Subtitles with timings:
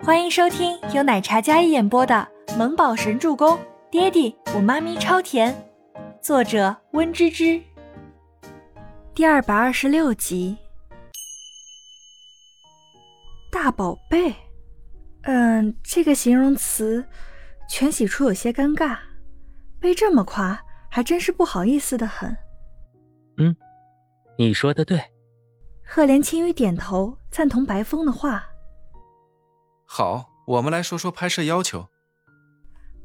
[0.00, 3.56] 欢迎收听由奶茶嘉一演播的《萌宝神助攻》，
[3.90, 5.54] 爹地我妈咪超甜，
[6.22, 7.60] 作者温芝芝。
[9.12, 10.56] 第二百二十六集。
[13.50, 14.32] 大宝贝，
[15.22, 17.04] 嗯，这个形容词，
[17.68, 18.98] 全喜初有些尴尬，
[19.80, 20.58] 被这么夸，
[20.88, 22.34] 还真是不好意思的很。
[23.38, 23.54] 嗯，
[24.38, 25.02] 你说的对。
[25.84, 28.44] 赫连青雨点头赞同白风的话。
[29.90, 31.88] 好，我们来说说拍摄要求。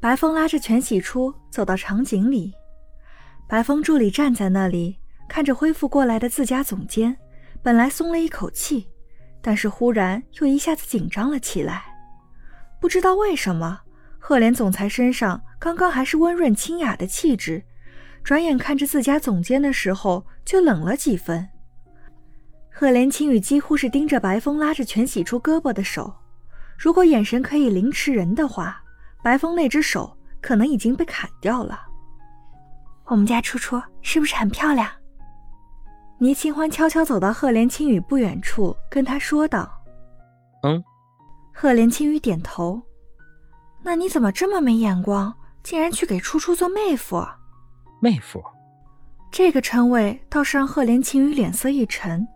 [0.00, 2.54] 白风拉着全喜初走到场景里，
[3.46, 4.96] 白风助理站在那里，
[5.28, 7.14] 看着恢复过来的自家总监，
[7.62, 8.88] 本来松了一口气，
[9.42, 11.84] 但是忽然又一下子紧张了起来。
[12.80, 13.82] 不知道为什么，
[14.18, 17.62] 赫连总裁身上刚刚还是温润清雅的气质，
[18.24, 21.46] 转眼看着自家总监的时候就冷了几分。
[22.72, 26.14] 赫连青羽几乎是盯着白风拉着全喜初胳膊的手。
[26.80, 28.82] 如果眼神可以凌迟人的话，
[29.22, 31.78] 白风那只手可能已经被砍掉了。
[33.04, 34.88] 我们家初初是不是很漂亮？
[36.16, 39.70] 倪清欢悄悄走到赫连青羽不远处，跟他说道
[40.64, 40.82] ：“嗯。”
[41.52, 42.80] 赫连青雨点头。
[43.82, 47.22] 那你怎么这么没眼光，竟然去给初初做妹夫？
[48.00, 48.42] 妹夫，
[49.30, 52.26] 这个称谓倒是让赫连青雨脸色一沉。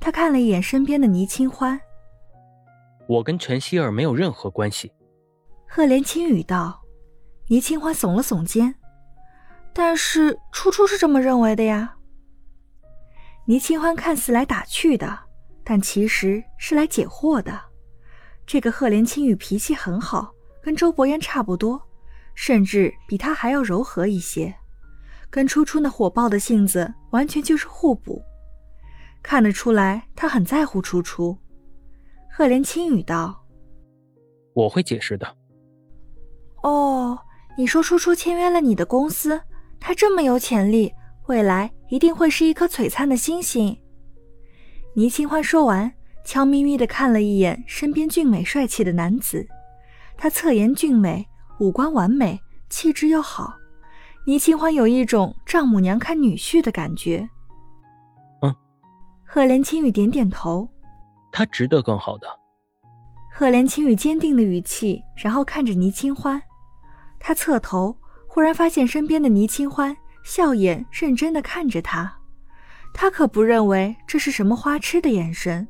[0.00, 1.80] 他看了一眼身边的倪清欢。
[3.06, 4.92] 我跟全希儿没有任何关系，
[5.68, 6.80] 赫连青语道。
[7.48, 8.74] 倪清欢耸了耸肩，
[9.74, 11.96] 但是初初是这么认为的呀。
[13.44, 15.18] 倪清欢看似来打趣的，
[15.62, 17.60] 但其实是来解惑的。
[18.46, 21.82] 这个赫连青羽脾气很好，跟周伯言差不多，
[22.34, 24.54] 甚至比他还要柔和一些，
[25.28, 28.22] 跟初初那火爆的性子完全就是互补。
[29.22, 31.36] 看得出来，他很在乎初初。
[32.36, 33.44] 赫连轻语道
[34.54, 35.36] ：“我会解释的。”
[36.64, 37.16] 哦，
[37.56, 39.40] 你说初初签约了你的公司，
[39.78, 40.92] 他这么有潜力，
[41.28, 43.80] 未来一定会是一颗璀璨的星星。
[44.96, 45.92] 倪清欢说完，
[46.24, 49.46] 悄咪咪的看了一眼身边俊美帅气的男子，
[50.16, 51.24] 他侧颜俊美，
[51.60, 53.54] 五官完美，气质又好。
[54.26, 57.28] 倪清欢有一种丈母娘看女婿的感觉。
[58.42, 58.52] 嗯，
[59.24, 60.68] 赫连青雨点点头。
[61.36, 62.28] 他值得更好的。
[63.32, 66.40] 赫连青羽坚定的语气，然后看着倪清欢。
[67.18, 67.96] 他侧头，
[68.28, 72.16] 忽然发现身边的倪清欢笑眼认真的看着他。
[72.92, 75.66] 他可不认为这是什么花痴的眼神，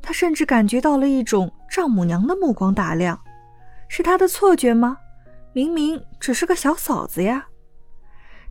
[0.00, 3.20] 他甚至感觉到了一种丈母娘的目光打量。
[3.88, 4.96] 是他的错觉吗？
[5.52, 7.48] 明明只是个小嫂子呀。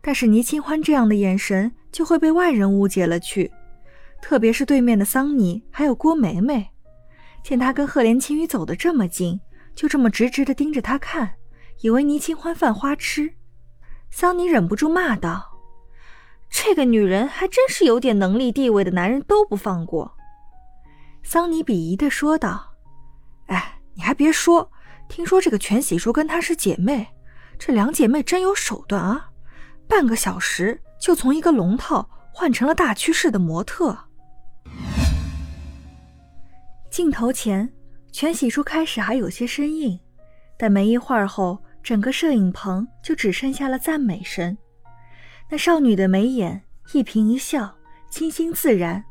[0.02, 3.50] 但是倪清欢这样的眼神就会被外人误解了去。
[4.22, 6.70] 特别是对面的桑尼还有郭梅梅，
[7.42, 9.40] 见他跟赫连青羽走得这么近，
[9.74, 11.34] 就这么直直的盯着他看，
[11.80, 13.34] 以为倪清欢犯花痴。
[14.10, 15.58] 桑尼忍不住骂道
[16.50, 20.16] ：“这个女人还真是有点能力地位的男人都不放过。”
[21.22, 22.74] 桑尼鄙夷的说道
[23.46, 24.70] ：“哎，你还别说，
[25.08, 27.06] 听说这个全喜叔跟她是姐妹，
[27.58, 29.30] 这两姐妹真有手段啊，
[29.88, 33.96] 半个小时就从一个龙套换成了大趋势的模特。”
[36.90, 37.72] 镜头前，
[38.10, 39.98] 全喜初开始还有些生硬，
[40.58, 44.58] 但没一会儿后，整个摄影棚就只剩下了赞美声。
[45.48, 46.60] 那少女的眉眼
[46.92, 47.72] 一颦一笑，
[48.10, 49.04] 清新自然，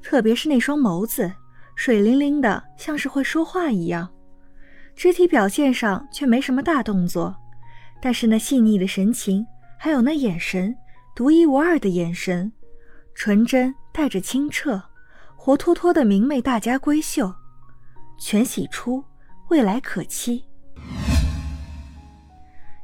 [0.00, 1.32] 特别是那双眸子，
[1.74, 4.08] 水灵灵的，像是会说话一样。
[4.94, 7.34] 肢体表现上却没什么大动作，
[8.00, 9.44] 但是那细腻的神情，
[9.76, 10.72] 还有那眼神，
[11.16, 12.52] 独一无二的眼神，
[13.12, 14.80] 纯真带着清澈。
[15.44, 17.30] 活脱脱的明媚大家闺秀，
[18.18, 19.04] 全喜初，
[19.50, 20.42] 未来可期。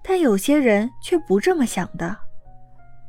[0.04, 2.15] 但有些人却不这么想的。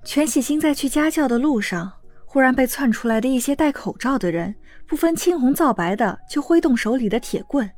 [0.06, 1.92] 全喜星在去家教的路上，
[2.24, 4.56] 忽然被窜出来的一些戴口罩的人，
[4.88, 7.70] 不分青红皂白的就挥动手里的铁棍，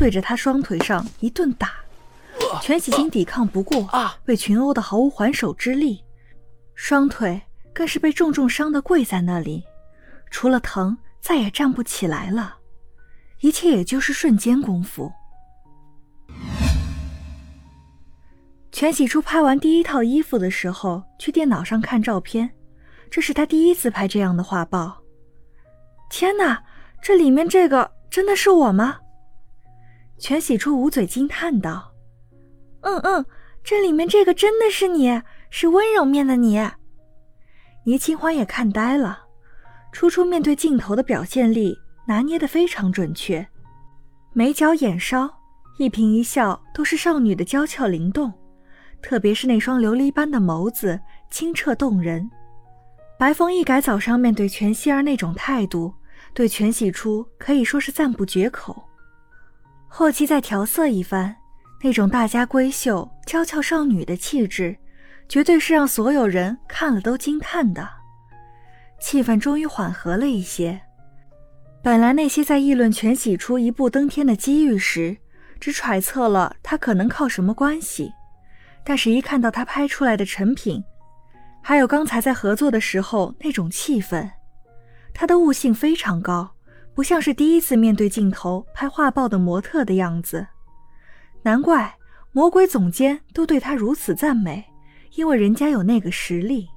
[0.00, 1.74] 对着他双腿上一顿打。
[2.60, 3.88] 全喜星抵抗不过，
[4.24, 6.02] 被群殴的毫无还手之力，
[6.74, 7.40] 双腿
[7.72, 9.62] 更是被重重伤的跪在那里，
[10.28, 10.98] 除了疼。
[11.20, 12.56] 再也站不起来了，
[13.40, 15.12] 一切也就是瞬间功夫。
[18.72, 22.50] 全喜初拍完第一套衣服的时候，去电脑上看照片，
[23.10, 25.02] 这是他第一次拍这样的画报。
[26.08, 26.62] 天哪，
[27.02, 28.98] 这里面这个真的是我吗？
[30.18, 31.92] 全喜初捂嘴惊叹道
[32.82, 33.26] ：“嗯嗯，
[33.62, 35.20] 这里面这个真的是你，
[35.50, 36.70] 是温柔面的你。”
[37.84, 39.19] 倪清欢也看呆了。
[39.92, 41.76] 初初面对镜头的表现力
[42.06, 43.46] 拿捏的非常准确，
[44.32, 45.28] 眉角眼梢
[45.78, 48.32] 一颦一笑都是少女的娇俏灵动，
[49.02, 51.00] 特别是那双琉璃般的眸子，
[51.30, 52.30] 清澈动人。
[53.18, 55.92] 白风一改早上面对全希儿那种态度，
[56.32, 58.82] 对全喜初可以说是赞不绝口。
[59.88, 61.36] 后期再调色一番，
[61.82, 64.76] 那种大家闺秀、娇俏少女的气质，
[65.28, 67.99] 绝对是让所有人看了都惊叹的。
[69.00, 70.80] 气氛终于缓和了一些。
[71.82, 75.16] 本来那些在议论全喜初一步登天的机遇时，
[75.58, 78.12] 只揣测了他可能靠什么关系，
[78.84, 80.84] 但是，一看到他拍出来的成品，
[81.62, 84.30] 还有刚才在合作的时候那种气氛，
[85.14, 86.50] 他的悟性非常高，
[86.94, 90.46] 不像是第一次面对镜头拍画报的模特的样子。
[91.42, 91.94] 难怪
[92.32, 94.62] 魔鬼总监都对他如此赞美，
[95.14, 96.68] 因为人家有那个实力。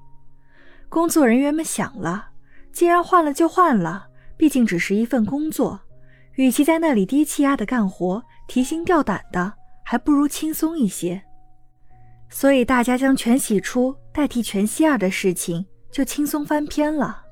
[0.94, 2.30] 工作人员们想了，
[2.72, 4.10] 既然换了就换了。
[4.38, 5.80] 毕竟只是一份工作，
[6.34, 9.54] 与其在那里低气压的干活、提心吊胆的，
[9.84, 11.20] 还不如轻松一些。
[12.30, 17.24] 所以大家将全喜初代替全希儿的事情就轻松翻篇了。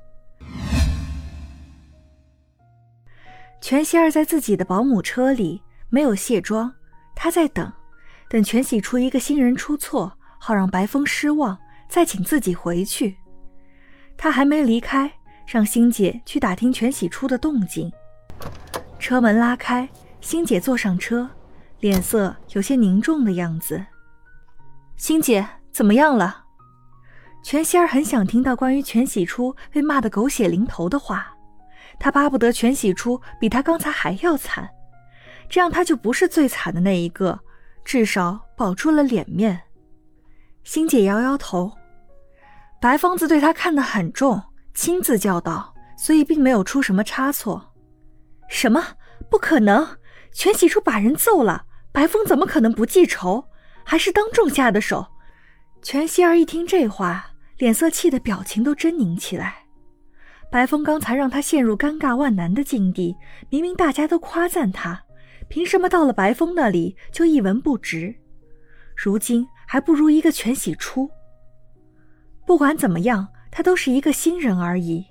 [3.60, 6.74] 全希儿在自己的保姆车里没有卸妆，
[7.14, 7.72] 她在等，
[8.28, 11.56] 等全喜初一个新人出错，好让白风失望，
[11.88, 13.16] 再请自己回去。
[14.16, 15.12] 她还没离开。
[15.44, 17.92] 让星姐去打听全喜初的动静。
[18.98, 19.86] 车门拉开，
[20.20, 21.28] 星姐坐上车，
[21.80, 23.84] 脸色有些凝重的样子。
[24.96, 26.44] 星姐怎么样了？
[27.42, 31.36] 全希儿很想听到关于全喜初被骂得狗血淋头的话，
[31.98, 34.70] 她巴不得全喜初比他刚才还要惨，
[35.50, 37.38] 这样他就不是最惨的那一个，
[37.84, 39.60] 至少保住了脸面。
[40.64, 41.72] 星姐摇摇头，
[42.82, 44.42] 白疯子对他看得很重。
[44.74, 47.72] 亲自教导，所以并没有出什么差错。
[48.48, 48.84] 什么？
[49.30, 49.86] 不可能！
[50.32, 53.44] 全喜初把人揍了，白风怎么可能不记仇？
[53.84, 55.06] 还是当众下的手？
[55.80, 57.26] 全希儿一听这话，
[57.58, 59.58] 脸色气得表情都狰狞起来。
[60.50, 63.14] 白风刚才让他陷入尴尬万难的境地，
[63.48, 65.00] 明明大家都夸赞他，
[65.48, 68.12] 凭什么到了白风那里就一文不值？
[68.96, 71.08] 如今还不如一个全喜初。
[72.46, 73.28] 不管怎么样。
[73.54, 75.04] 他都是一个新人而已，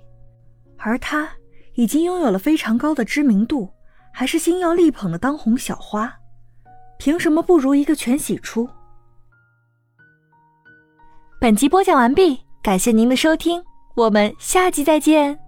[0.76, 1.30] 而他
[1.74, 3.72] 已经拥有了非常高的知名度，
[4.12, 6.12] 还是星耀力捧的当红小花，
[6.98, 8.68] 凭什么不如一个全喜出？
[11.40, 13.62] 本集播讲完毕，感谢您的收听，
[13.94, 15.38] 我们下集再见。